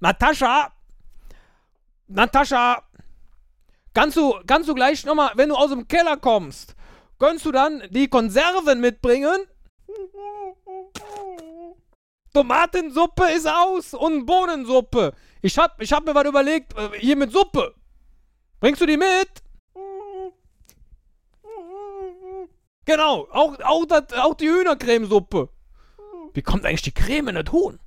[0.00, 0.72] Natascha!
[2.08, 2.87] Natascha!
[3.94, 6.74] Kannst du, kannst du gleich nochmal, wenn du aus dem Keller kommst,
[7.18, 9.46] kannst du dann die Konserven mitbringen?
[12.32, 15.12] Tomatensuppe ist aus und Bohnensuppe.
[15.42, 17.74] Ich hab, ich hab mir was überlegt, äh, hier mit Suppe.
[18.60, 19.42] Bringst du die mit?
[22.84, 25.48] Genau, auch, auch, dat, auch die Hühnercremesuppe.
[26.32, 27.78] Wie kommt eigentlich die Creme in das Huhn?